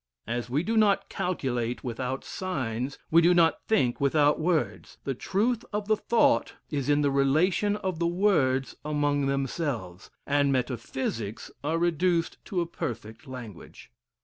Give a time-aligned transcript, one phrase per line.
[0.25, 5.13] As we do not calculate with out signs, we do not think without words; the
[5.13, 11.51] truth of the thought is in the relation of the words among themselves, and metaphysics
[11.63, 13.91] are reduced to a perfect language.